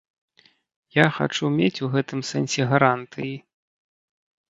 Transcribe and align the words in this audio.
Я 0.95 1.05
хачу 1.17 1.51
мець 1.57 1.83
у 1.89 1.91
гэтым 1.99 2.19
сэнсе 2.33 2.61
гарантыі. 2.75 3.33